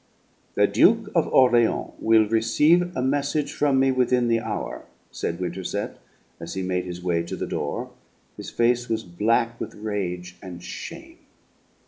[0.55, 5.99] "The Duke of Orleans will receive a message from me within the hour!" said Winterset,
[6.39, 7.91] as he made his way to the door.
[8.35, 11.19] His face was black with rage and shame.